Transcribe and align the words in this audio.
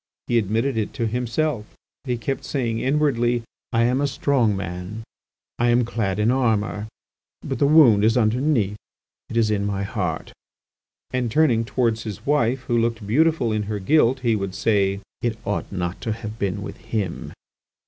He 0.25 0.39
admitted 0.39 0.77
it 0.77 0.93
to 0.95 1.05
himself, 1.05 1.75
he 2.05 2.17
kept 2.17 2.43
saying 2.43 2.79
inwardly, 2.79 3.43
"I 3.71 3.83
am 3.83 4.01
a 4.01 4.07
strong 4.07 4.57
man; 4.57 5.03
I 5.59 5.69
am 5.69 5.85
clad 5.85 6.17
in 6.17 6.31
armour; 6.31 6.87
but 7.43 7.59
the 7.59 7.67
wound 7.67 8.03
is 8.03 8.17
underneath, 8.17 8.77
it 9.29 9.37
is 9.37 9.51
in 9.51 9.63
my 9.63 9.83
heart," 9.83 10.33
and 11.11 11.29
turning 11.31 11.63
towards 11.65 12.01
his 12.01 12.25
wife, 12.25 12.61
who 12.61 12.79
looked 12.79 13.05
beautiful 13.05 13.51
in 13.51 13.61
her 13.69 13.77
guilt, 13.77 14.21
he 14.21 14.35
would 14.35 14.55
say: 14.55 15.01
"It 15.21 15.37
ought 15.45 15.71
not 15.71 16.01
to 16.01 16.13
have 16.13 16.39
been 16.39 16.63
with 16.63 16.77
him." 16.77 17.31